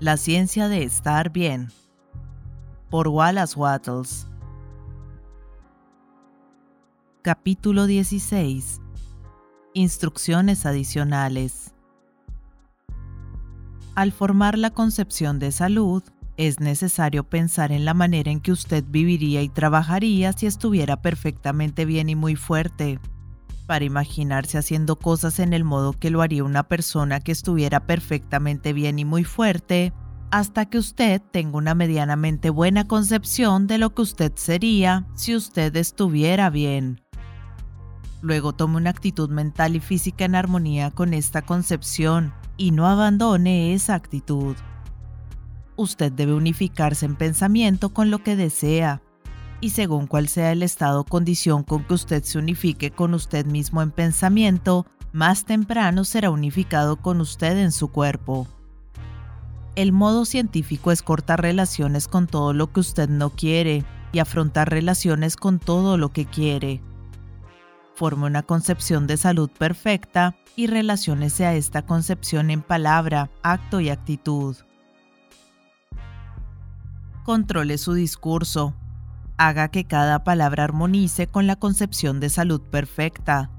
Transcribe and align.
La 0.00 0.16
ciencia 0.16 0.68
de 0.68 0.82
estar 0.82 1.30
bien. 1.30 1.68
Por 2.88 3.08
Wallace 3.08 3.54
Wattles. 3.54 4.26
Capítulo 7.20 7.84
16. 7.84 8.80
Instrucciones 9.74 10.64
adicionales. 10.64 11.74
Al 13.94 14.12
formar 14.12 14.56
la 14.56 14.70
concepción 14.70 15.38
de 15.38 15.52
salud, 15.52 16.02
es 16.38 16.60
necesario 16.60 17.24
pensar 17.24 17.70
en 17.70 17.84
la 17.84 17.92
manera 17.92 18.30
en 18.30 18.40
que 18.40 18.52
usted 18.52 18.82
viviría 18.88 19.42
y 19.42 19.50
trabajaría 19.50 20.32
si 20.32 20.46
estuviera 20.46 21.02
perfectamente 21.02 21.84
bien 21.84 22.08
y 22.08 22.14
muy 22.16 22.36
fuerte. 22.36 23.00
Para 23.70 23.84
imaginarse 23.84 24.58
haciendo 24.58 24.98
cosas 24.98 25.38
en 25.38 25.52
el 25.52 25.62
modo 25.62 25.92
que 25.92 26.10
lo 26.10 26.22
haría 26.22 26.42
una 26.42 26.64
persona 26.64 27.20
que 27.20 27.30
estuviera 27.30 27.86
perfectamente 27.86 28.72
bien 28.72 28.98
y 28.98 29.04
muy 29.04 29.22
fuerte, 29.22 29.92
hasta 30.32 30.66
que 30.66 30.76
usted 30.76 31.22
tenga 31.30 31.56
una 31.56 31.76
medianamente 31.76 32.50
buena 32.50 32.88
concepción 32.88 33.68
de 33.68 33.78
lo 33.78 33.94
que 33.94 34.02
usted 34.02 34.32
sería 34.34 35.06
si 35.14 35.36
usted 35.36 35.76
estuviera 35.76 36.50
bien. 36.50 37.00
Luego 38.22 38.54
tome 38.54 38.76
una 38.76 38.90
actitud 38.90 39.30
mental 39.30 39.76
y 39.76 39.80
física 39.80 40.24
en 40.24 40.34
armonía 40.34 40.90
con 40.90 41.14
esta 41.14 41.42
concepción 41.42 42.34
y 42.56 42.72
no 42.72 42.88
abandone 42.88 43.72
esa 43.72 43.94
actitud. 43.94 44.56
Usted 45.76 46.10
debe 46.10 46.34
unificarse 46.34 47.06
en 47.06 47.14
pensamiento 47.14 47.90
con 47.90 48.10
lo 48.10 48.24
que 48.24 48.34
desea, 48.34 49.00
y 49.60 49.70
según 49.70 50.06
cuál 50.06 50.28
sea 50.28 50.52
el 50.52 50.62
estado 50.62 51.00
o 51.00 51.04
condición 51.04 51.62
con 51.62 51.84
que 51.84 51.94
usted 51.94 52.22
se 52.24 52.38
unifique 52.38 52.90
con 52.90 53.14
usted 53.14 53.46
mismo 53.46 53.82
en 53.82 53.90
pensamiento, 53.90 54.86
más 55.12 55.44
temprano 55.44 56.04
será 56.04 56.30
unificado 56.30 56.96
con 56.96 57.20
usted 57.20 57.58
en 57.58 57.72
su 57.72 57.88
cuerpo. 57.88 58.46
El 59.76 59.92
modo 59.92 60.24
científico 60.24 60.92
es 60.92 61.02
cortar 61.02 61.42
relaciones 61.42 62.08
con 62.08 62.26
todo 62.26 62.52
lo 62.52 62.72
que 62.72 62.80
usted 62.80 63.08
no 63.08 63.30
quiere 63.30 63.84
y 64.12 64.18
afrontar 64.18 64.70
relaciones 64.70 65.36
con 65.36 65.58
todo 65.58 65.96
lo 65.96 66.10
que 66.10 66.26
quiere 66.26 66.80
forme 68.00 68.24
una 68.24 68.42
concepción 68.42 69.06
de 69.06 69.18
salud 69.18 69.50
perfecta 69.50 70.34
y 70.56 70.68
relaciónese 70.68 71.44
a 71.44 71.52
esta 71.52 71.82
concepción 71.82 72.48
en 72.48 72.62
palabra, 72.62 73.28
acto 73.42 73.78
y 73.78 73.90
actitud. 73.90 74.56
Controle 77.24 77.76
su 77.76 77.92
discurso. 77.92 78.74
Haga 79.42 79.68
que 79.68 79.86
cada 79.86 80.22
palabra 80.22 80.64
armonice 80.64 81.26
con 81.26 81.46
la 81.46 81.56
concepción 81.56 82.20
de 82.20 82.28
salud 82.28 82.60
perfecta. 82.60 83.50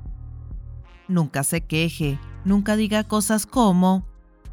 Nunca 1.07 1.43
se 1.43 1.61
queje, 1.61 2.19
nunca 2.45 2.75
diga 2.75 3.03
cosas 3.03 3.47
como, 3.47 4.05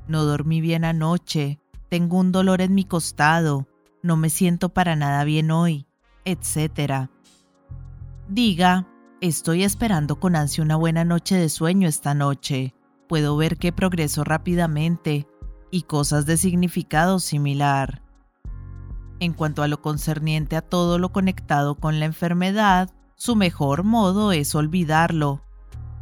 no 0.06 0.24
dormí 0.24 0.62
bien 0.62 0.86
anoche, 0.86 1.60
tengo 1.90 2.16
un 2.16 2.32
dolor 2.32 2.62
en 2.62 2.74
mi 2.74 2.84
costado, 2.84 3.68
no 4.02 4.16
me 4.16 4.30
siento 4.30 4.70
para 4.70 4.96
nada 4.96 5.22
bien 5.24 5.50
hoy, 5.50 5.86
etc. 6.24 7.10
Diga, 8.26 8.86
Estoy 9.20 9.64
esperando 9.64 10.18
con 10.18 10.34
ansia 10.34 10.64
una 10.64 10.76
buena 10.76 11.04
noche 11.04 11.36
de 11.36 11.50
sueño 11.50 11.88
esta 11.88 12.14
noche. 12.14 12.72
Puedo 13.06 13.36
ver 13.36 13.58
que 13.58 13.70
progreso 13.70 14.24
rápidamente 14.24 15.26
y 15.70 15.82
cosas 15.82 16.24
de 16.24 16.38
significado 16.38 17.18
similar. 17.18 18.07
En 19.20 19.32
cuanto 19.32 19.62
a 19.62 19.68
lo 19.68 19.82
concerniente 19.82 20.56
a 20.56 20.62
todo 20.62 20.98
lo 20.98 21.10
conectado 21.10 21.74
con 21.74 21.98
la 21.98 22.06
enfermedad, 22.06 22.90
su 23.16 23.34
mejor 23.34 23.82
modo 23.82 24.30
es 24.30 24.54
olvidarlo. 24.54 25.42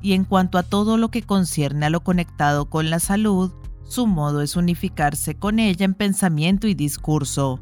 Y 0.03 0.13
en 0.13 0.25
cuanto 0.25 0.59
a 0.59 0.63
todo 0.63 0.99
lo 0.99 1.11
que 1.11 1.23
concierne 1.23 1.87
a 1.87 1.91
lo 1.91 2.03
conectado 2.03 2.69
con 2.69 2.91
la 2.91 3.01
salud, 3.01 3.53
su 3.85 4.07
modo 4.07 4.43
es 4.43 4.57
unificarse 4.57 5.39
con 5.39 5.59
ella 5.59 5.87
en 5.87 5.95
pensamiento 5.95 6.67
y 6.67 6.75
discurso. 6.75 7.61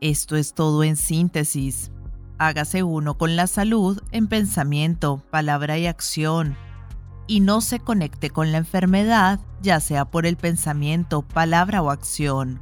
Esto 0.00 0.36
es 0.36 0.54
todo 0.54 0.84
en 0.84 0.96
síntesis. 0.96 1.90
Hágase 2.38 2.84
uno 2.84 3.18
con 3.18 3.34
la 3.34 3.48
salud 3.48 4.00
en 4.12 4.28
pensamiento, 4.28 5.22
palabra 5.30 5.78
y 5.78 5.86
acción. 5.86 6.56
Y 7.26 7.40
no 7.40 7.60
se 7.60 7.80
conecte 7.80 8.30
con 8.30 8.52
la 8.52 8.58
enfermedad, 8.58 9.40
ya 9.62 9.80
sea 9.80 10.04
por 10.04 10.26
el 10.26 10.36
pensamiento, 10.36 11.22
palabra 11.22 11.82
o 11.82 11.90
acción. 11.90 12.60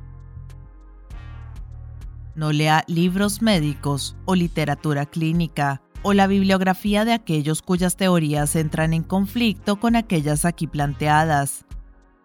No 2.34 2.50
lea 2.50 2.84
libros 2.86 3.42
médicos 3.42 4.16
o 4.24 4.34
literatura 4.34 5.04
clínica 5.04 5.82
o 6.02 6.14
la 6.14 6.26
bibliografía 6.26 7.04
de 7.04 7.12
aquellos 7.12 7.60
cuyas 7.62 7.96
teorías 7.96 8.56
entran 8.56 8.94
en 8.94 9.02
conflicto 9.02 9.78
con 9.78 9.96
aquellas 9.96 10.44
aquí 10.44 10.66
planteadas. 10.66 11.64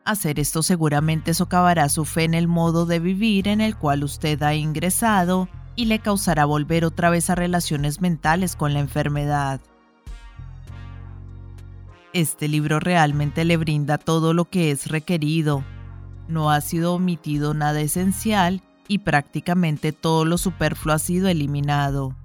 Hacer 0.06 0.40
esto 0.40 0.63
seguramente 0.63 1.34
socavará 1.34 1.90
su 1.90 2.06
fe 2.06 2.23
en 2.23 2.34
el 2.34 2.47
modo 2.47 2.85
de 2.85 3.00
vivir 3.00 3.50
en 3.50 3.59
el 3.59 3.75
cual 3.75 4.06
usted 4.06 4.41
ha 4.44 4.56
ingresado 4.56 5.50
y 5.75 5.85
le 5.85 6.00
causará 6.00 6.45
volver 6.45 6.85
otra 6.85 7.09
vez 7.09 7.29
a 7.29 7.35
relaciones 7.35 8.00
mentales 8.00 8.56
con 8.56 8.74
la 8.74 8.79
enfermedad. 8.79 9.59
Este 12.13 12.47
libro 12.47 12.79
realmente 12.79 13.44
le 13.44 13.57
brinda 13.57 13.97
todo 13.97 14.34
lo 14.34 14.45
que 14.45 14.72
es 14.72 14.88
requerido. 14.88 15.66
No 16.29 16.50
ha 16.50 16.62
sido 16.62 16.95
omitido 16.95 17.53
nada 17.53 17.81
esencial 17.81 18.63
y 18.88 19.00
prácticamente 19.00 19.92
todo 19.92 20.25
lo 20.25 20.38
superfluo 20.38 20.94
ha 20.96 21.00
sido 21.00 21.28
eliminado. 21.28 22.16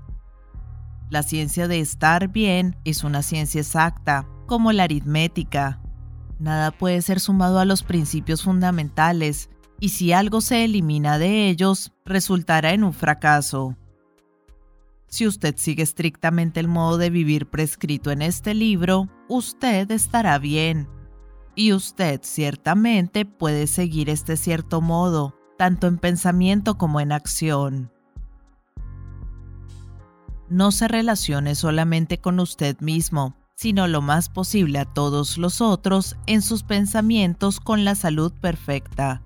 La 1.10 1.22
ciencia 1.22 1.68
de 1.68 1.80
estar 1.80 2.28
bien 2.28 2.76
es 2.84 3.04
una 3.04 3.22
ciencia 3.22 3.60
exacta, 3.60 4.26
como 4.46 4.72
la 4.72 4.84
aritmética. 4.84 5.80
Nada 6.38 6.70
puede 6.70 7.02
ser 7.02 7.20
sumado 7.20 7.58
a 7.58 7.64
los 7.64 7.82
principios 7.82 8.42
fundamentales, 8.42 9.50
y 9.78 9.90
si 9.90 10.12
algo 10.12 10.40
se 10.40 10.64
elimina 10.64 11.18
de 11.18 11.48
ellos, 11.48 11.92
resultará 12.04 12.72
en 12.72 12.84
un 12.84 12.92
fracaso. 12.92 13.76
Si 15.06 15.26
usted 15.26 15.56
sigue 15.58 15.82
estrictamente 15.82 16.60
el 16.60 16.68
modo 16.68 16.96
de 16.96 17.10
vivir 17.10 17.46
prescrito 17.46 18.10
en 18.10 18.22
este 18.22 18.54
libro, 18.54 19.08
usted 19.28 19.90
estará 19.90 20.38
bien. 20.38 20.88
Y 21.54 21.74
usted 21.74 22.20
ciertamente 22.22 23.26
puede 23.26 23.66
seguir 23.66 24.08
este 24.08 24.38
cierto 24.38 24.80
modo, 24.80 25.34
tanto 25.56 25.86
en 25.86 25.98
pensamiento 25.98 26.78
como 26.78 27.00
en 27.00 27.12
acción. 27.12 27.90
No 30.48 30.70
se 30.72 30.88
relacione 30.88 31.54
solamente 31.54 32.18
con 32.18 32.40
usted 32.40 32.78
mismo, 32.80 33.36
sino 33.54 33.88
lo 33.88 34.02
más 34.02 34.28
posible 34.28 34.78
a 34.78 34.84
todos 34.84 35.38
los 35.38 35.60
otros 35.60 36.16
en 36.26 36.42
sus 36.42 36.62
pensamientos 36.62 37.60
con 37.60 37.84
la 37.84 37.94
salud 37.94 38.32
perfecta 38.32 39.22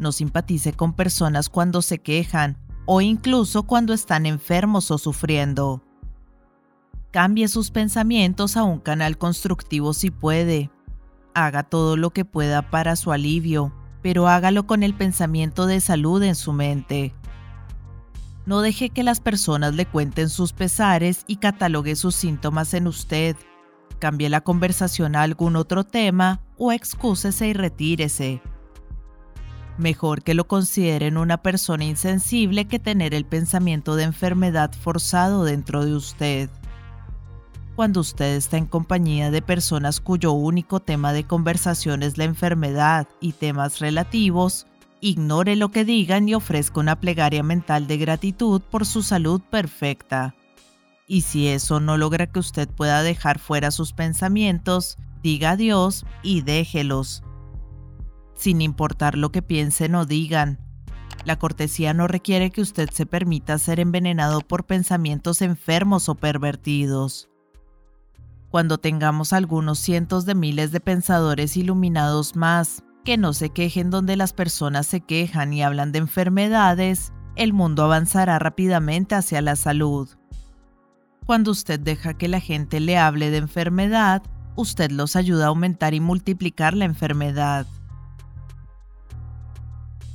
no 0.00 0.12
simpatice 0.12 0.72
con 0.72 0.94
personas 0.94 1.48
cuando 1.48 1.82
se 1.82 1.98
quejan 1.98 2.56
o 2.86 3.00
incluso 3.00 3.62
cuando 3.64 3.92
están 3.92 4.26
enfermos 4.26 4.90
o 4.90 4.98
sufriendo. 4.98 5.84
Cambie 7.12 7.46
sus 7.48 7.70
pensamientos 7.70 8.56
a 8.56 8.64
un 8.64 8.80
canal 8.80 9.18
constructivo 9.18 9.92
si 9.92 10.10
puede. 10.10 10.70
Haga 11.34 11.62
todo 11.62 11.96
lo 11.96 12.10
que 12.10 12.24
pueda 12.24 12.70
para 12.70 12.96
su 12.96 13.12
alivio, 13.12 13.72
pero 14.02 14.28
hágalo 14.28 14.66
con 14.66 14.82
el 14.82 14.94
pensamiento 14.94 15.66
de 15.66 15.80
salud 15.80 16.22
en 16.22 16.34
su 16.34 16.52
mente. 16.52 17.14
No 18.46 18.62
deje 18.62 18.90
que 18.90 19.02
las 19.02 19.20
personas 19.20 19.74
le 19.74 19.86
cuenten 19.86 20.28
sus 20.28 20.52
pesares 20.52 21.24
y 21.26 21.36
catalogue 21.36 21.94
sus 21.96 22.14
síntomas 22.14 22.74
en 22.74 22.86
usted. 22.86 23.36
Cambie 23.98 24.28
la 24.28 24.40
conversación 24.40 25.14
a 25.14 25.22
algún 25.22 25.56
otro 25.56 25.84
tema 25.84 26.40
o 26.56 26.72
excúsese 26.72 27.48
y 27.48 27.52
retírese. 27.52 28.40
Mejor 29.78 30.22
que 30.22 30.34
lo 30.34 30.46
consideren 30.46 31.16
una 31.16 31.42
persona 31.42 31.84
insensible 31.84 32.66
que 32.66 32.78
tener 32.78 33.14
el 33.14 33.24
pensamiento 33.24 33.96
de 33.96 34.04
enfermedad 34.04 34.72
forzado 34.72 35.44
dentro 35.44 35.84
de 35.84 35.94
usted. 35.94 36.50
Cuando 37.76 38.00
usted 38.00 38.36
está 38.36 38.58
en 38.58 38.66
compañía 38.66 39.30
de 39.30 39.42
personas 39.42 40.00
cuyo 40.00 40.32
único 40.32 40.80
tema 40.80 41.12
de 41.12 41.24
conversación 41.24 42.02
es 42.02 42.18
la 42.18 42.24
enfermedad 42.24 43.08
y 43.20 43.32
temas 43.32 43.78
relativos, 43.78 44.66
ignore 45.00 45.56
lo 45.56 45.70
que 45.70 45.84
digan 45.84 46.28
y 46.28 46.34
ofrezca 46.34 46.80
una 46.80 47.00
plegaria 47.00 47.42
mental 47.42 47.86
de 47.86 47.96
gratitud 47.96 48.60
por 48.60 48.84
su 48.84 49.02
salud 49.02 49.40
perfecta. 49.40 50.34
Y 51.06 51.22
si 51.22 51.48
eso 51.48 51.80
no 51.80 51.96
logra 51.96 52.26
que 52.26 52.38
usted 52.38 52.68
pueda 52.68 53.02
dejar 53.02 53.38
fuera 53.38 53.70
sus 53.70 53.92
pensamientos, 53.92 54.98
diga 55.22 55.52
adiós 55.52 56.04
y 56.22 56.42
déjelos 56.42 57.22
sin 58.40 58.62
importar 58.62 59.18
lo 59.18 59.30
que 59.30 59.42
piensen 59.42 59.94
o 59.94 60.06
digan. 60.06 60.58
La 61.24 61.38
cortesía 61.38 61.92
no 61.92 62.08
requiere 62.08 62.50
que 62.50 62.62
usted 62.62 62.88
se 62.90 63.04
permita 63.04 63.58
ser 63.58 63.78
envenenado 63.78 64.40
por 64.40 64.64
pensamientos 64.64 65.42
enfermos 65.42 66.08
o 66.08 66.14
pervertidos. 66.14 67.29
Cuando 68.50 68.78
tengamos 68.78 69.32
algunos 69.32 69.78
cientos 69.78 70.26
de 70.26 70.34
miles 70.34 70.72
de 70.72 70.80
pensadores 70.80 71.56
iluminados 71.56 72.36
más, 72.36 72.82
que 73.04 73.16
no 73.16 73.32
se 73.32 73.50
quejen 73.50 73.90
donde 73.90 74.16
las 74.16 74.32
personas 74.32 74.86
se 74.86 75.00
quejan 75.00 75.52
y 75.52 75.62
hablan 75.62 75.92
de 75.92 76.00
enfermedades, 76.00 77.12
el 77.36 77.52
mundo 77.52 77.84
avanzará 77.84 78.38
rápidamente 78.38 79.14
hacia 79.14 79.40
la 79.40 79.56
salud. 79.56 80.08
Cuando 81.26 81.52
usted 81.52 81.78
deja 81.78 82.14
que 82.14 82.28
la 82.28 82.40
gente 82.40 82.80
le 82.80 82.98
hable 82.98 83.30
de 83.30 83.38
enfermedad, 83.38 84.22
usted 84.56 84.90
los 84.90 85.14
ayuda 85.14 85.44
a 85.44 85.48
aumentar 85.48 85.94
y 85.94 86.00
multiplicar 86.00 86.74
la 86.74 86.84
enfermedad 86.84 87.66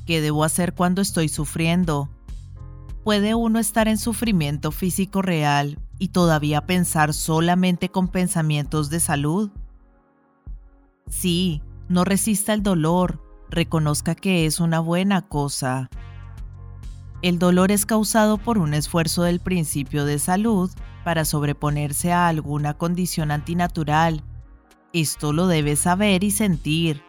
¿Qué 0.05 0.21
debo 0.21 0.43
hacer 0.43 0.73
cuando 0.73 1.01
estoy 1.01 1.29
sufriendo? 1.29 2.09
¿Puede 3.03 3.33
uno 3.33 3.57
estar 3.59 3.87
en 3.87 3.97
sufrimiento 3.97 4.71
físico 4.71 5.21
real 5.23 5.79
y 5.99 6.09
todavía 6.09 6.65
pensar 6.65 7.13
solamente 7.13 7.89
con 7.89 8.07
pensamientos 8.07 8.89
de 8.89 8.99
salud? 8.99 9.51
Sí, 11.07 11.61
no 11.87 12.03
resista 12.03 12.53
el 12.53 12.63
dolor, 12.63 13.21
reconozca 13.49 14.15
que 14.15 14.45
es 14.45 14.59
una 14.59 14.79
buena 14.79 15.21
cosa. 15.21 15.89
El 17.21 17.39
dolor 17.39 17.71
es 17.71 17.85
causado 17.85 18.37
por 18.37 18.57
un 18.57 18.73
esfuerzo 18.73 19.23
del 19.23 19.39
principio 19.39 20.05
de 20.05 20.19
salud 20.19 20.69
para 21.03 21.25
sobreponerse 21.25 22.11
a 22.11 22.27
alguna 22.27 22.75
condición 22.75 23.31
antinatural. 23.31 24.23
Esto 24.93 25.33
lo 25.33 25.47
debe 25.47 25.75
saber 25.75 26.23
y 26.23 26.31
sentir. 26.31 27.03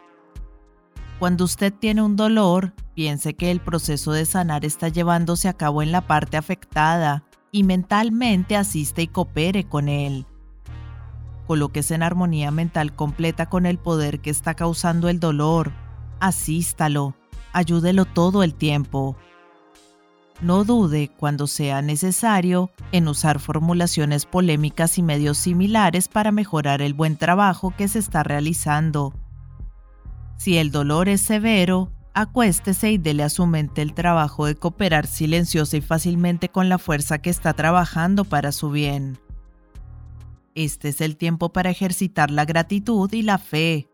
Cuando 1.19 1.45
usted 1.45 1.73
tiene 1.73 2.03
un 2.03 2.15
dolor, 2.15 2.73
piense 2.93 3.33
que 3.33 3.49
el 3.49 3.59
proceso 3.59 4.11
de 4.11 4.25
sanar 4.25 4.65
está 4.65 4.87
llevándose 4.87 5.47
a 5.47 5.53
cabo 5.53 5.81
en 5.81 5.91
la 5.91 6.01
parte 6.01 6.37
afectada 6.37 7.26
y 7.57 7.63
mentalmente 7.63 8.55
asiste 8.55 9.01
y 9.01 9.07
coopere 9.07 9.63
con 9.63 9.89
él. 9.89 10.27
Colóquese 11.47 11.95
en 11.95 12.03
armonía 12.03 12.51
mental 12.51 12.93
completa 12.93 13.49
con 13.49 13.65
el 13.65 13.79
poder 13.79 14.19
que 14.19 14.29
está 14.29 14.53
causando 14.53 15.09
el 15.09 15.19
dolor. 15.19 15.71
Asístalo, 16.19 17.15
ayúdelo 17.53 18.05
todo 18.05 18.43
el 18.43 18.53
tiempo. 18.53 19.17
No 20.39 20.65
dude, 20.65 21.09
cuando 21.17 21.47
sea 21.47 21.81
necesario, 21.81 22.69
en 22.91 23.07
usar 23.07 23.39
formulaciones 23.39 24.27
polémicas 24.27 24.99
y 24.99 25.01
medios 25.01 25.39
similares 25.39 26.09
para 26.09 26.31
mejorar 26.31 26.83
el 26.83 26.93
buen 26.93 27.17
trabajo 27.17 27.73
que 27.75 27.87
se 27.87 27.97
está 27.97 28.21
realizando. 28.21 29.15
Si 30.35 30.59
el 30.59 30.69
dolor 30.69 31.09
es 31.09 31.21
severo, 31.21 31.89
acuéstese 32.21 32.91
y 32.91 32.97
dele 32.97 33.23
a 33.23 33.29
su 33.29 33.45
mente 33.45 33.81
el 33.81 33.93
trabajo 33.93 34.45
de 34.47 34.55
cooperar 34.55 35.05
silenciosa 35.05 35.77
y 35.77 35.81
fácilmente 35.81 36.49
con 36.49 36.67
la 36.67 36.79
fuerza 36.79 37.19
que 37.19 37.29
está 37.29 37.53
trabajando 37.53 38.25
para 38.25 38.51
su 38.51 38.71
bien. 38.71 39.19
Este 40.55 40.89
es 40.89 41.01
el 41.01 41.15
tiempo 41.15 41.53
para 41.53 41.69
ejercitar 41.69 42.31
la 42.31 42.45
gratitud 42.45 43.11
y 43.13 43.21
la 43.21 43.37
fe. 43.37 43.87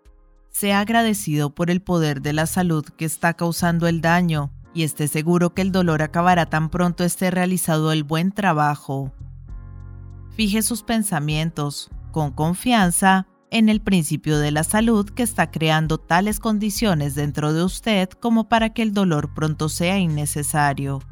Sea 0.50 0.80
agradecido 0.80 1.54
por 1.54 1.70
el 1.70 1.82
poder 1.82 2.22
de 2.22 2.32
la 2.32 2.46
salud 2.46 2.86
que 2.86 3.04
está 3.04 3.34
causando 3.34 3.88
el 3.88 4.00
daño 4.00 4.54
y 4.74 4.84
esté 4.84 5.10
seguro 5.10 5.54
que 5.54 5.62
el 5.62 5.74
dolor 5.74 6.02
acabará 6.02 6.46
tan 6.46 6.70
pronto 6.70 7.04
esté 7.04 7.30
realizado 7.30 7.92
el 7.92 8.04
buen 8.04 8.32
trabajo. 8.32 9.12
Fije 10.36 10.62
sus 10.62 10.82
pensamientos, 10.84 11.92
con 12.12 12.32
confianza, 12.32 13.28
en 13.54 13.70
el 13.70 13.82
principio 13.82 14.40
de 14.40 14.50
la 14.50 14.64
salud 14.64 15.08
que 15.08 15.22
está 15.22 15.52
creando 15.52 16.00
tales 16.00 16.40
condiciones 16.40 17.14
dentro 17.14 17.54
de 17.54 17.64
usted 17.64 18.10
como 18.10 18.50
para 18.50 18.74
que 18.74 18.82
el 18.82 18.94
dolor 18.94 19.32
pronto 19.36 19.70
sea 19.70 20.00
innecesario. 20.00 21.04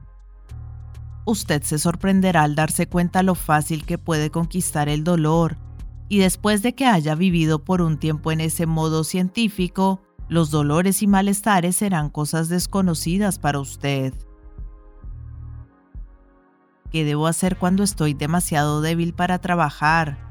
Usted 1.24 1.62
se 1.62 1.78
sorprenderá 1.78 2.42
al 2.42 2.56
darse 2.56 2.88
cuenta 2.88 3.22
lo 3.22 3.36
fácil 3.36 3.86
que 3.86 4.00
puede 4.00 4.32
conquistar 4.32 4.90
el 4.90 5.04
dolor, 5.04 5.58
y 6.10 6.18
después 6.18 6.64
de 6.64 6.74
que 6.74 6.88
haya 6.88 7.14
vivido 7.14 7.64
por 7.64 7.80
un 7.80 8.00
tiempo 8.00 8.32
en 8.32 8.42
ese 8.42 8.66
modo 8.66 9.04
científico, 9.04 10.02
los 10.28 10.50
dolores 10.50 11.04
y 11.04 11.08
malestares 11.08 11.76
serán 11.76 12.10
cosas 12.10 12.50
desconocidas 12.50 13.38
para 13.38 13.60
usted. 13.60 14.16
¿Qué 16.90 17.06
debo 17.06 17.28
hacer 17.28 17.58
cuando 17.58 17.84
estoy 17.84 18.16
demasiado 18.16 18.82
débil 18.82 19.14
para 19.14 19.38
trabajar? 19.38 20.31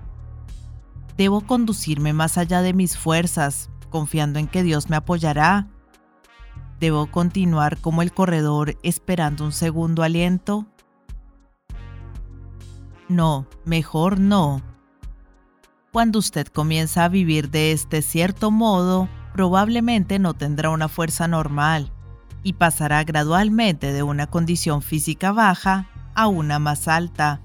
Debo 1.20 1.42
conducirme 1.42 2.14
más 2.14 2.38
allá 2.38 2.62
de 2.62 2.72
mis 2.72 2.96
fuerzas, 2.96 3.68
confiando 3.90 4.38
en 4.38 4.46
que 4.46 4.62
Dios 4.62 4.88
me 4.88 4.96
apoyará. 4.96 5.66
Debo 6.78 7.10
continuar 7.10 7.76
como 7.76 8.00
el 8.00 8.10
corredor 8.10 8.78
esperando 8.82 9.44
un 9.44 9.52
segundo 9.52 10.02
aliento. 10.02 10.64
No, 13.10 13.46
mejor 13.66 14.18
no. 14.18 14.62
Cuando 15.92 16.20
usted 16.20 16.46
comienza 16.46 17.04
a 17.04 17.10
vivir 17.10 17.50
de 17.50 17.72
este 17.72 18.00
cierto 18.00 18.50
modo, 18.50 19.06
probablemente 19.34 20.18
no 20.18 20.32
tendrá 20.32 20.70
una 20.70 20.88
fuerza 20.88 21.28
normal 21.28 21.92
y 22.42 22.54
pasará 22.54 23.04
gradualmente 23.04 23.92
de 23.92 24.02
una 24.02 24.26
condición 24.26 24.80
física 24.80 25.32
baja 25.32 25.86
a 26.14 26.28
una 26.28 26.58
más 26.58 26.88
alta. 26.88 27.42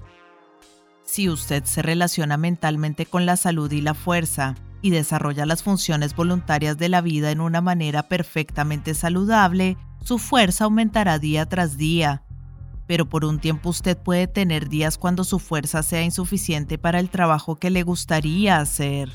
Si 1.06 1.30
usted 1.30 1.64
se 1.64 1.82
relaciona 1.82 2.36
mentalmente 2.36 3.06
con 3.06 3.26
la 3.26 3.36
salud 3.36 3.70
y 3.70 3.80
la 3.80 3.94
fuerza 3.94 4.56
y 4.82 4.90
desarrolla 4.90 5.46
las 5.46 5.62
funciones 5.62 6.14
voluntarias 6.14 6.76
de 6.76 6.88
la 6.88 7.00
vida 7.00 7.30
en 7.30 7.40
una 7.40 7.60
manera 7.60 8.08
perfectamente 8.08 8.92
saludable, 8.92 9.76
su 10.04 10.18
fuerza 10.18 10.64
aumentará 10.64 11.18
día 11.20 11.46
tras 11.46 11.76
día. 11.76 12.24
Pero 12.88 13.08
por 13.08 13.24
un 13.24 13.38
tiempo 13.38 13.70
usted 13.70 13.96
puede 13.96 14.26
tener 14.26 14.68
días 14.68 14.98
cuando 14.98 15.22
su 15.22 15.38
fuerza 15.38 15.82
sea 15.84 16.02
insuficiente 16.02 16.76
para 16.76 16.98
el 16.98 17.08
trabajo 17.08 17.56
que 17.56 17.70
le 17.70 17.84
gustaría 17.84 18.58
hacer. 18.58 19.10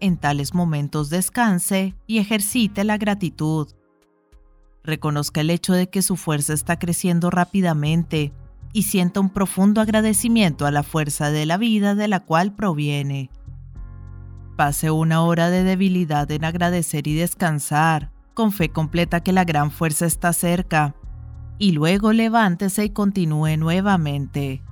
En 0.00 0.18
tales 0.18 0.52
momentos 0.52 1.08
descanse 1.08 1.94
y 2.06 2.18
ejercite 2.18 2.84
la 2.84 2.98
gratitud. 2.98 3.68
Reconozca 4.84 5.40
el 5.40 5.50
hecho 5.50 5.72
de 5.72 5.88
que 5.88 6.02
su 6.02 6.16
fuerza 6.16 6.52
está 6.52 6.78
creciendo 6.78 7.30
rápidamente 7.30 8.32
y 8.72 8.84
sienta 8.84 9.20
un 9.20 9.30
profundo 9.30 9.80
agradecimiento 9.80 10.66
a 10.66 10.70
la 10.70 10.82
fuerza 10.82 11.30
de 11.30 11.46
la 11.46 11.58
vida 11.58 11.94
de 11.94 12.08
la 12.08 12.20
cual 12.20 12.54
proviene. 12.54 13.30
Pase 14.56 14.90
una 14.90 15.22
hora 15.22 15.50
de 15.50 15.62
debilidad 15.62 16.30
en 16.30 16.44
agradecer 16.44 17.06
y 17.06 17.14
descansar, 17.14 18.10
con 18.34 18.52
fe 18.52 18.70
completa 18.70 19.22
que 19.22 19.32
la 19.32 19.44
gran 19.44 19.70
fuerza 19.70 20.06
está 20.06 20.32
cerca, 20.32 20.94
y 21.58 21.72
luego 21.72 22.12
levántese 22.12 22.84
y 22.84 22.90
continúe 22.90 23.56
nuevamente. 23.56 24.62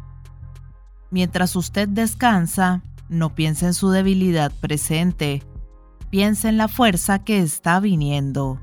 Mientras 1.11 1.57
usted 1.57 1.89
descansa, 1.89 2.83
no 3.09 3.35
piense 3.35 3.67
en 3.67 3.75
su 3.75 3.91
debilidad 3.91 4.53
presente, 4.61 5.43
piense 6.09 6.49
en 6.49 6.57
la 6.57 6.69
fuerza 6.69 7.25
que 7.25 7.41
está 7.41 7.81
viniendo. 7.81 8.61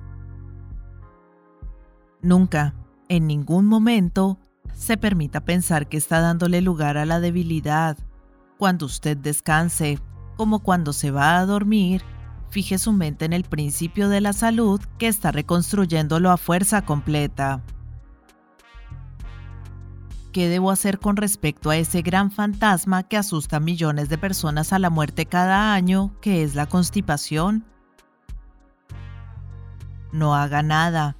Nunca, 2.21 2.73
en 3.09 3.27
ningún 3.27 3.65
momento, 3.65 4.39
se 4.77 4.95
permita 4.95 5.41
pensar 5.41 5.89
que 5.89 5.97
está 5.97 6.21
dándole 6.21 6.61
lugar 6.61 6.97
a 6.97 7.05
la 7.05 7.19
debilidad. 7.19 7.97
Cuando 8.59 8.85
usted 8.85 9.17
descanse, 9.17 9.99
como 10.37 10.59
cuando 10.59 10.93
se 10.93 11.09
va 11.09 11.39
a 11.39 11.45
dormir, 11.47 12.03
fije 12.49 12.77
su 12.77 12.93
mente 12.93 13.25
en 13.25 13.33
el 13.33 13.43
principio 13.43 14.07
de 14.07 14.21
la 14.21 14.33
salud 14.33 14.79
que 14.99 15.07
está 15.07 15.31
reconstruyéndolo 15.31 16.29
a 16.29 16.37
fuerza 16.37 16.83
completa. 16.83 17.63
¿Qué 20.31 20.47
debo 20.47 20.69
hacer 20.69 20.99
con 20.99 21.17
respecto 21.17 21.71
a 21.71 21.77
ese 21.77 22.03
gran 22.03 22.29
fantasma 22.29 23.01
que 23.01 23.17
asusta 23.17 23.57
a 23.57 23.59
millones 23.59 24.09
de 24.09 24.19
personas 24.19 24.71
a 24.73 24.77
la 24.77 24.91
muerte 24.91 25.25
cada 25.25 25.73
año, 25.73 26.13
que 26.21 26.43
es 26.43 26.53
la 26.53 26.67
constipación? 26.67 27.65
No 30.11 30.35
haga 30.35 30.61
nada. 30.61 31.17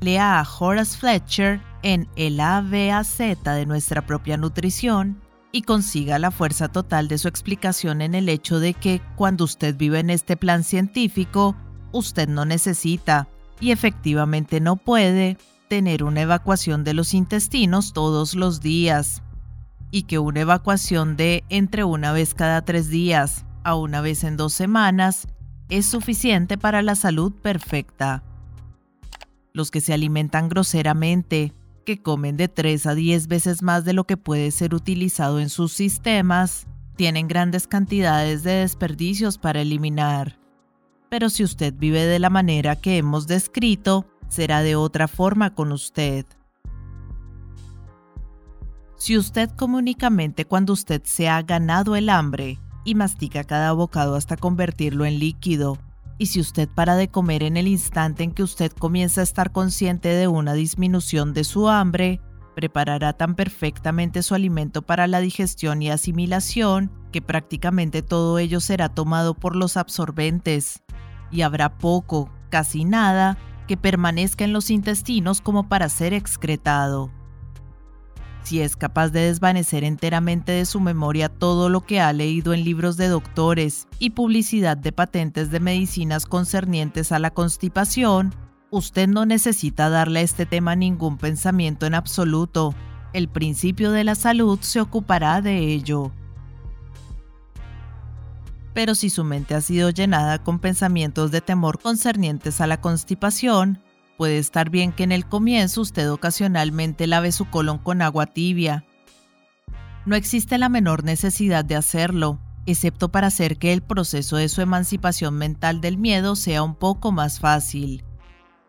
Lea 0.00 0.40
a 0.40 0.46
Horace 0.58 0.96
Fletcher 0.96 1.67
en 1.82 2.08
el 2.16 2.40
ABAZ 2.40 3.18
de 3.18 3.66
nuestra 3.66 4.06
propia 4.06 4.36
nutrición 4.36 5.20
y 5.52 5.62
consiga 5.62 6.18
la 6.18 6.30
fuerza 6.30 6.68
total 6.68 7.08
de 7.08 7.18
su 7.18 7.28
explicación 7.28 8.02
en 8.02 8.14
el 8.14 8.28
hecho 8.28 8.60
de 8.60 8.74
que 8.74 9.00
cuando 9.16 9.44
usted 9.44 9.76
vive 9.76 10.00
en 10.00 10.10
este 10.10 10.36
plan 10.36 10.62
científico, 10.64 11.56
usted 11.92 12.28
no 12.28 12.44
necesita 12.44 13.28
y 13.60 13.70
efectivamente 13.70 14.60
no 14.60 14.76
puede 14.76 15.38
tener 15.68 16.04
una 16.04 16.22
evacuación 16.22 16.84
de 16.84 16.94
los 16.94 17.14
intestinos 17.14 17.92
todos 17.92 18.34
los 18.34 18.60
días 18.60 19.22
y 19.90 20.02
que 20.02 20.18
una 20.18 20.40
evacuación 20.40 21.16
de 21.16 21.44
entre 21.48 21.84
una 21.84 22.12
vez 22.12 22.34
cada 22.34 22.62
tres 22.62 22.88
días 22.88 23.44
a 23.64 23.74
una 23.74 24.00
vez 24.00 24.24
en 24.24 24.36
dos 24.36 24.52
semanas 24.52 25.28
es 25.68 25.86
suficiente 25.86 26.58
para 26.58 26.82
la 26.82 26.94
salud 26.94 27.32
perfecta. 27.32 28.22
Los 29.52 29.70
que 29.70 29.80
se 29.80 29.92
alimentan 29.92 30.48
groseramente 30.48 31.52
que 31.88 32.02
comen 32.02 32.36
de 32.36 32.48
3 32.48 32.84
a 32.84 32.94
10 32.94 33.28
veces 33.28 33.62
más 33.62 33.82
de 33.86 33.94
lo 33.94 34.04
que 34.04 34.18
puede 34.18 34.50
ser 34.50 34.74
utilizado 34.74 35.40
en 35.40 35.48
sus 35.48 35.72
sistemas, 35.72 36.66
tienen 36.96 37.28
grandes 37.28 37.66
cantidades 37.66 38.42
de 38.42 38.56
desperdicios 38.56 39.38
para 39.38 39.62
eliminar. 39.62 40.38
Pero 41.08 41.30
si 41.30 41.44
usted 41.44 41.72
vive 41.74 42.04
de 42.04 42.18
la 42.18 42.28
manera 42.28 42.76
que 42.76 42.98
hemos 42.98 43.26
descrito, 43.26 44.04
será 44.28 44.60
de 44.60 44.76
otra 44.76 45.08
forma 45.08 45.54
con 45.54 45.72
usted. 45.72 46.26
Si 48.98 49.16
usted 49.16 49.48
come 49.56 49.78
únicamente 49.78 50.44
cuando 50.44 50.74
usted 50.74 51.00
se 51.04 51.30
ha 51.30 51.40
ganado 51.40 51.96
el 51.96 52.10
hambre 52.10 52.58
y 52.84 52.96
mastica 52.96 53.44
cada 53.44 53.72
bocado 53.72 54.14
hasta 54.14 54.36
convertirlo 54.36 55.06
en 55.06 55.18
líquido, 55.18 55.78
y 56.18 56.26
si 56.26 56.40
usted 56.40 56.68
para 56.68 56.96
de 56.96 57.08
comer 57.08 57.42
en 57.44 57.56
el 57.56 57.68
instante 57.68 58.24
en 58.24 58.32
que 58.32 58.42
usted 58.42 58.72
comienza 58.72 59.20
a 59.20 59.24
estar 59.24 59.52
consciente 59.52 60.08
de 60.08 60.28
una 60.28 60.52
disminución 60.52 61.32
de 61.32 61.44
su 61.44 61.68
hambre, 61.68 62.20
preparará 62.54 63.12
tan 63.12 63.36
perfectamente 63.36 64.22
su 64.22 64.34
alimento 64.34 64.82
para 64.82 65.06
la 65.06 65.20
digestión 65.20 65.80
y 65.80 65.90
asimilación 65.90 66.90
que 67.12 67.22
prácticamente 67.22 68.02
todo 68.02 68.38
ello 68.38 68.60
será 68.60 68.88
tomado 68.88 69.34
por 69.34 69.54
los 69.54 69.76
absorbentes, 69.76 70.82
y 71.30 71.42
habrá 71.42 71.78
poco, 71.78 72.30
casi 72.50 72.84
nada, 72.84 73.38
que 73.68 73.76
permanezca 73.76 74.44
en 74.44 74.52
los 74.52 74.70
intestinos 74.70 75.40
como 75.40 75.68
para 75.68 75.88
ser 75.88 76.14
excretado. 76.14 77.12
Si 78.48 78.62
es 78.62 78.76
capaz 78.76 79.10
de 79.10 79.20
desvanecer 79.20 79.84
enteramente 79.84 80.52
de 80.52 80.64
su 80.64 80.80
memoria 80.80 81.28
todo 81.28 81.68
lo 81.68 81.82
que 81.82 82.00
ha 82.00 82.10
leído 82.14 82.54
en 82.54 82.64
libros 82.64 82.96
de 82.96 83.08
doctores 83.08 83.86
y 83.98 84.08
publicidad 84.08 84.74
de 84.74 84.90
patentes 84.90 85.50
de 85.50 85.60
medicinas 85.60 86.24
concernientes 86.24 87.12
a 87.12 87.18
la 87.18 87.30
constipación, 87.30 88.34
usted 88.70 89.06
no 89.06 89.26
necesita 89.26 89.90
darle 89.90 90.20
a 90.20 90.22
este 90.22 90.46
tema 90.46 90.76
ningún 90.76 91.18
pensamiento 91.18 91.84
en 91.84 91.92
absoluto. 91.92 92.74
El 93.12 93.28
principio 93.28 93.92
de 93.92 94.04
la 94.04 94.14
salud 94.14 94.58
se 94.62 94.80
ocupará 94.80 95.42
de 95.42 95.58
ello 95.58 96.10
pero 98.72 98.94
si 98.94 99.10
su 99.10 99.24
mente 99.24 99.56
ha 99.56 99.60
sido 99.60 99.90
llenada 99.90 100.44
con 100.44 100.60
pensamientos 100.60 101.32
de 101.32 101.40
temor 101.40 101.80
concernientes 101.80 102.60
a 102.60 102.68
la 102.68 102.80
constipación, 102.80 103.82
puede 104.18 104.38
estar 104.38 104.68
bien 104.68 104.92
que 104.92 105.04
en 105.04 105.12
el 105.12 105.26
comienzo 105.26 105.80
usted 105.80 106.10
ocasionalmente 106.10 107.06
lave 107.06 107.30
su 107.30 107.48
colon 107.48 107.78
con 107.78 108.02
agua 108.02 108.26
tibia. 108.26 108.84
No 110.04 110.16
existe 110.16 110.58
la 110.58 110.68
menor 110.68 111.04
necesidad 111.04 111.64
de 111.64 111.76
hacerlo, 111.76 112.40
excepto 112.66 113.10
para 113.10 113.28
hacer 113.28 113.58
que 113.58 113.72
el 113.72 113.80
proceso 113.80 114.36
de 114.36 114.48
su 114.48 114.60
emancipación 114.60 115.34
mental 115.38 115.80
del 115.80 115.98
miedo 115.98 116.34
sea 116.34 116.64
un 116.64 116.74
poco 116.74 117.12
más 117.12 117.38
fácil. 117.38 118.04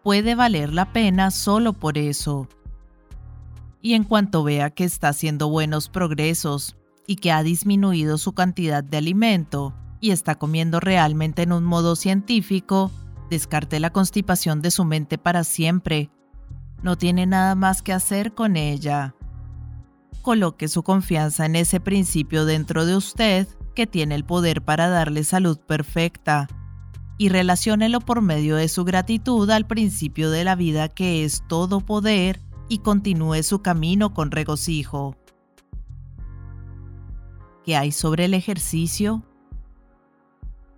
Puede 0.04 0.36
valer 0.36 0.72
la 0.72 0.94
pena 0.94 1.32
solo 1.32 1.74
por 1.74 1.98
eso. 1.98 2.48
Y 3.82 3.96
en 3.96 4.04
cuanto 4.04 4.44
vea 4.44 4.70
que 4.70 4.84
está 4.84 5.10
haciendo 5.10 5.50
buenos 5.50 5.90
progresos 5.90 6.76
y 7.08 7.16
que 7.16 7.32
ha 7.32 7.42
disminuido 7.42 8.20
su 8.20 8.34
cantidad 8.34 8.84
de 8.84 8.98
alimento, 8.98 9.74
y 10.00 10.12
está 10.12 10.36
comiendo 10.36 10.80
realmente 10.80 11.42
en 11.42 11.54
un 11.54 11.64
modo 11.64 11.96
científico, 11.96 12.92
descarte 13.30 13.80
la 13.80 13.92
constipación 13.92 14.62
de 14.62 14.72
su 14.72 14.86
mente 14.86 15.18
para 15.18 15.44
siempre. 15.44 16.10
No 16.82 16.98
tiene 16.98 17.26
nada 17.26 17.56
más 17.56 17.82
que 17.82 17.94
hacer 17.94 18.34
con 18.34 18.56
ella. 18.56 19.16
Coloque 20.22 20.68
su 20.68 20.84
confianza 20.84 21.46
en 21.46 21.56
ese 21.56 21.80
principio 21.80 22.46
dentro 22.46 22.86
de 22.86 22.96
usted 22.96 23.48
que 23.76 23.88
tiene 23.88 24.16
el 24.16 24.26
poder 24.26 24.62
para 24.64 24.90
darle 24.90 25.24
salud 25.24 25.58
perfecta 25.60 26.48
y 27.18 27.30
relaciónelo 27.30 28.00
por 28.00 28.22
medio 28.22 28.56
de 28.56 28.70
su 28.70 28.86
gratitud 28.86 29.50
al 29.50 29.68
principio 29.68 30.32
de 30.32 30.46
la 30.46 30.56
vida 30.56 30.88
que 30.88 31.26
es 31.26 31.44
todo 31.48 31.82
poder 31.82 32.40
y 32.70 32.80
continúe 32.80 33.44
su 33.44 33.62
camino 33.62 34.14
con 34.14 34.32
regocijo. 34.32 35.18
¿Qué 37.66 37.76
hay 37.76 37.92
sobre 37.92 38.26
el 38.26 38.34
ejercicio? 38.34 39.24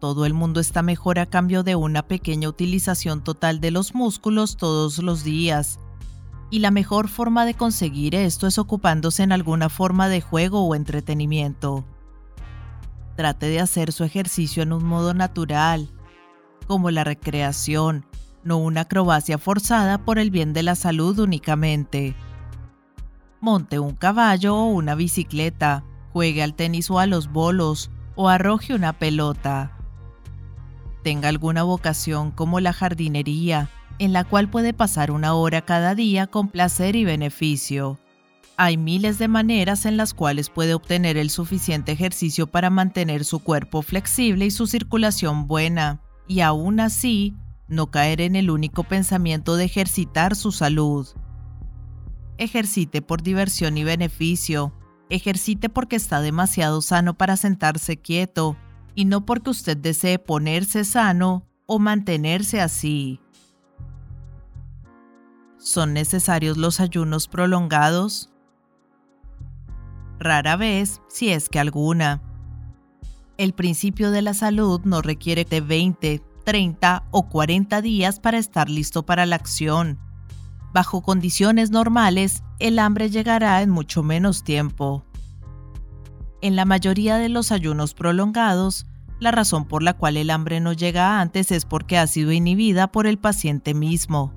Todo 0.02 0.26
el 0.26 0.34
mundo 0.34 0.60
está 0.60 0.82
mejor 0.82 1.20
a 1.20 1.28
cambio 1.28 1.62
de 1.62 1.76
una 1.76 2.02
pequeña 2.02 2.50
utilización 2.50 3.24
total 3.24 3.62
de 3.62 3.70
los 3.70 3.94
músculos 3.94 4.58
todos 4.58 4.98
los 4.98 5.24
días. 5.24 5.80
Y 6.50 6.58
la 6.58 6.72
mejor 6.72 7.08
forma 7.08 7.46
de 7.46 7.54
conseguir 7.54 8.16
esto 8.16 8.48
es 8.48 8.58
ocupándose 8.58 9.22
en 9.22 9.32
alguna 9.32 9.70
forma 9.70 10.10
de 10.10 10.20
juego 10.20 10.66
o 10.66 10.74
entretenimiento. 10.74 11.86
Trate 13.16 13.46
de 13.46 13.60
hacer 13.60 13.92
su 13.92 14.04
ejercicio 14.04 14.64
en 14.64 14.74
un 14.74 14.84
modo 14.84 15.14
natural, 15.14 15.92
como 16.66 16.90
la 16.90 17.04
recreación, 17.04 18.04
no 18.44 18.58
una 18.58 18.82
acrobacia 18.82 19.38
forzada 19.38 20.00
por 20.00 20.18
el 20.18 20.32
bien 20.32 20.52
de 20.52 20.64
la 20.64 20.74
salud 20.74 21.20
únicamente. 21.20 22.16
Monte 23.40 23.78
un 23.78 23.94
caballo 23.94 24.56
o 24.56 24.66
una 24.66 24.96
bicicleta, 24.96 25.84
juegue 26.12 26.42
al 26.42 26.56
tenis 26.56 26.90
o 26.90 26.98
a 26.98 27.06
los 27.06 27.32
bolos, 27.32 27.92
o 28.16 28.30
arroje 28.30 28.74
una 28.74 28.94
pelota 28.94 29.78
tenga 31.04 31.30
alguna 31.30 31.64
vocación 31.64 32.32
como 32.32 32.60
la 32.60 32.74
jardinería, 32.74 33.70
en 34.00 34.14
la 34.14 34.24
cual 34.24 34.50
puede 34.50 34.74
pasar 34.74 35.12
una 35.12 35.34
hora 35.34 35.62
cada 35.62 35.96
día 35.96 36.28
con 36.28 36.48
placer 36.50 36.96
y 36.96 37.06
beneficio. 37.06 38.00
Hay 38.58 38.78
miles 38.78 39.18
de 39.18 39.28
maneras 39.28 39.86
en 39.86 39.98
las 39.98 40.14
cuales 40.14 40.50
puede 40.50 40.74
obtener 40.74 41.18
el 41.18 41.30
suficiente 41.30 41.92
ejercicio 41.92 42.48
para 42.48 42.70
mantener 42.70 43.26
su 43.26 43.40
cuerpo 43.40 43.82
flexible 43.82 44.46
y 44.46 44.52
su 44.52 44.68
circulación 44.68 45.48
buena, 45.48 46.02
y 46.28 46.42
aún 46.42 46.80
así, 46.80 47.36
no 47.68 47.90
caer 47.90 48.22
en 48.22 48.36
el 48.36 48.50
único 48.50 48.84
pensamiento 48.84 49.56
de 49.56 49.66
ejercitar 49.66 50.36
su 50.36 50.52
salud. 50.52 51.08
Ejercite 52.38 53.02
por 53.02 53.24
diversión 53.24 53.78
y 53.78 53.84
beneficio. 53.84 54.74
Ejercite 55.10 55.70
porque 55.70 55.96
está 55.96 56.22
demasiado 56.22 56.82
sano 56.82 57.18
para 57.18 57.38
sentarse 57.38 57.98
quieto 57.98 58.58
y 58.96 59.06
no 59.06 59.26
porque 59.26 59.50
usted 59.52 59.78
desee 59.78 60.20
ponerse 60.20 60.84
sano 60.84 61.48
o 61.66 61.80
mantenerse 61.80 62.62
así. 62.62 63.20
¿Son 65.58 65.94
necesarios 65.94 66.58
los 66.58 66.80
ayunos 66.80 67.28
prolongados? 67.28 68.32
Rara 70.20 70.56
vez, 70.56 71.02
si 71.08 71.30
es 71.30 71.50
que 71.50 71.60
alguna. 71.60 72.22
El 73.38 73.54
principio 73.54 74.12
de 74.12 74.22
la 74.22 74.34
salud 74.34 74.82
no 74.84 75.02
requiere 75.02 75.46
de 75.46 75.62
20, 75.62 76.22
30 76.44 77.04
o 77.12 77.30
40 77.30 77.82
días 77.82 78.20
para 78.20 78.38
estar 78.38 78.70
listo 78.70 79.04
para 79.04 79.26
la 79.26 79.36
acción. 79.36 80.00
Bajo 80.74 81.02
condiciones 81.02 81.70
normales, 81.70 82.44
el 82.60 82.80
hambre 82.80 83.10
llegará 83.10 83.62
en 83.62 83.70
mucho 83.70 84.04
menos 84.04 84.44
tiempo. 84.44 85.06
En 86.42 86.56
la 86.56 86.66
mayoría 86.66 87.18
de 87.18 87.30
los 87.30 87.52
ayunos 87.52 87.94
prolongados, 87.94 88.88
la 89.20 89.30
razón 89.30 89.66
por 89.66 89.84
la 89.84 89.94
cual 89.94 90.18
el 90.18 90.32
hambre 90.32 90.60
no 90.60 90.74
llega 90.74 91.22
antes 91.22 91.52
es 91.52 91.66
porque 91.66 92.00
ha 92.00 92.08
sido 92.08 92.32
inhibida 92.32 92.92
por 92.92 93.06
el 93.06 93.20
paciente 93.20 93.76
mismo. 93.76 94.34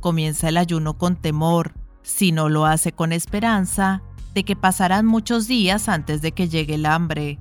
Comienza 0.00 0.48
el 0.48 0.56
ayuno 0.56 0.98
con 0.98 1.14
temor, 1.14 1.74
si 2.02 2.32
no 2.32 2.48
lo 2.48 2.66
hace 2.66 2.90
con 2.90 3.12
esperanza, 3.12 4.02
de 4.34 4.42
que 4.42 4.56
pasarán 4.56 5.06
muchos 5.06 5.46
días 5.46 5.88
antes 5.88 6.22
de 6.22 6.32
que 6.32 6.48
llegue 6.48 6.74
el 6.74 6.86
hambre. 6.86 7.38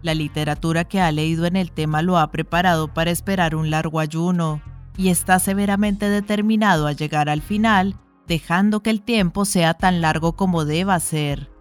La 0.00 0.14
literatura 0.14 0.84
que 0.84 1.02
ha 1.02 1.12
leído 1.12 1.44
en 1.44 1.56
el 1.56 1.70
tema 1.70 2.00
lo 2.00 2.16
ha 2.16 2.30
preparado 2.30 2.94
para 2.94 3.10
esperar 3.10 3.54
un 3.54 3.68
largo 3.68 4.00
ayuno 4.00 4.62
y 4.96 5.10
está 5.10 5.40
severamente 5.40 6.08
determinado 6.08 6.86
a 6.86 6.92
llegar 6.92 7.28
al 7.28 7.42
final, 7.42 7.96
dejando 8.26 8.82
que 8.82 8.88
el 8.88 9.02
tiempo 9.02 9.44
sea 9.44 9.74
tan 9.74 10.00
largo 10.00 10.36
como 10.36 10.64
deba 10.64 10.98
ser 11.00 11.57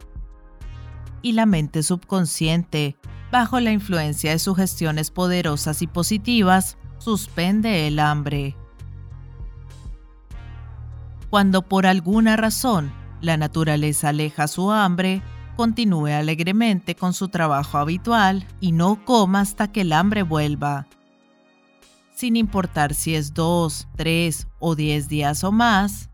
y 1.27 1.33
la 1.33 1.45
mente 1.45 1.83
subconsciente, 1.83 2.95
bajo 3.33 3.59
la 3.59 3.73
influencia 3.73 4.31
de 4.31 4.39
sugestiones 4.39 5.11
poderosas 5.11 5.81
y 5.81 5.87
positivas, 5.87 6.77
suspende 6.99 7.85
el 7.85 7.99
hambre. 7.99 8.55
Cuando 11.29 11.63
por 11.63 11.85
alguna 11.85 12.37
razón 12.37 12.93
la 13.19 13.35
naturaleza 13.35 14.07
aleja 14.07 14.47
su 14.47 14.71
hambre, 14.71 15.21
continúe 15.57 16.07
alegremente 16.07 16.95
con 16.95 17.11
su 17.11 17.27
trabajo 17.27 17.77
habitual 17.77 18.47
y 18.61 18.71
no 18.71 19.03
coma 19.03 19.41
hasta 19.41 19.69
que 19.69 19.81
el 19.81 19.91
hambre 19.91 20.23
vuelva. 20.23 20.87
Sin 22.15 22.37
importar 22.37 22.93
si 22.93 23.15
es 23.15 23.33
dos, 23.33 23.89
tres 23.97 24.47
o 24.59 24.75
diez 24.75 25.09
días 25.09 25.43
o 25.43 25.51
más, 25.51 26.09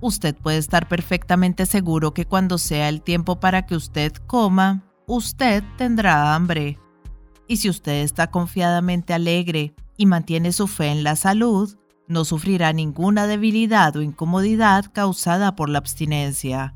usted 0.00 0.36
puede 0.36 0.58
estar 0.58 0.88
perfectamente 0.88 1.66
seguro 1.66 2.14
que 2.14 2.26
cuando 2.26 2.58
sea 2.58 2.88
el 2.88 3.02
tiempo 3.02 3.40
para 3.40 3.66
que 3.66 3.76
usted 3.76 4.12
coma, 4.26 4.84
usted 5.06 5.62
tendrá 5.76 6.34
hambre. 6.34 6.78
Y 7.46 7.58
si 7.58 7.68
usted 7.68 8.02
está 8.02 8.30
confiadamente 8.30 9.14
alegre 9.14 9.74
y 9.96 10.06
mantiene 10.06 10.52
su 10.52 10.66
fe 10.66 10.88
en 10.88 11.02
la 11.02 11.16
salud, 11.16 11.76
no 12.06 12.24
sufrirá 12.24 12.72
ninguna 12.72 13.26
debilidad 13.26 13.94
o 13.96 14.02
incomodidad 14.02 14.86
causada 14.92 15.56
por 15.56 15.68
la 15.68 15.78
abstinencia. 15.78 16.74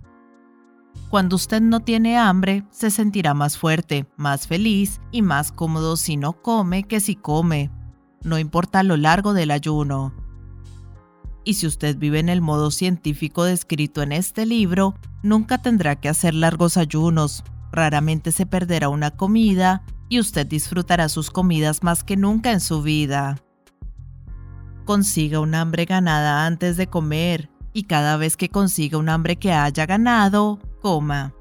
Cuando 1.08 1.36
usted 1.36 1.60
no 1.60 1.80
tiene 1.80 2.18
hambre, 2.18 2.64
se 2.70 2.90
sentirá 2.90 3.34
más 3.34 3.58
fuerte, 3.58 4.06
más 4.16 4.46
feliz 4.46 5.00
y 5.10 5.22
más 5.22 5.52
cómodo 5.52 5.96
si 5.96 6.16
no 6.16 6.34
come 6.42 6.84
que 6.84 7.00
si 7.00 7.16
come, 7.16 7.70
no 8.22 8.38
importa 8.38 8.82
lo 8.82 8.96
largo 8.96 9.32
del 9.32 9.50
ayuno. 9.50 10.12
Y 11.44 11.54
si 11.54 11.66
usted 11.66 11.96
vive 11.96 12.20
en 12.20 12.28
el 12.28 12.40
modo 12.40 12.70
científico 12.70 13.44
descrito 13.44 14.02
en 14.02 14.12
este 14.12 14.46
libro, 14.46 14.94
nunca 15.22 15.58
tendrá 15.58 15.96
que 15.96 16.08
hacer 16.08 16.34
largos 16.34 16.76
ayunos, 16.76 17.44
raramente 17.72 18.32
se 18.32 18.46
perderá 18.46 18.88
una 18.88 19.10
comida 19.10 19.82
y 20.08 20.20
usted 20.20 20.46
disfrutará 20.46 21.08
sus 21.08 21.30
comidas 21.30 21.82
más 21.82 22.04
que 22.04 22.16
nunca 22.16 22.52
en 22.52 22.60
su 22.60 22.82
vida. 22.82 23.38
Consiga 24.84 25.40
un 25.40 25.54
hambre 25.54 25.84
ganada 25.84 26.46
antes 26.46 26.76
de 26.76 26.86
comer 26.86 27.50
y 27.72 27.84
cada 27.84 28.16
vez 28.16 28.36
que 28.36 28.48
consiga 28.48 28.98
un 28.98 29.08
hambre 29.08 29.36
que 29.36 29.52
haya 29.52 29.86
ganado, 29.86 30.58
coma. 30.80 31.34